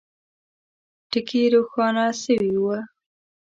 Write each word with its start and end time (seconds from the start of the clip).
ټکي 1.11 1.41
روښانه 1.53 2.05
سوي 2.23 2.53
وه. 2.63 2.77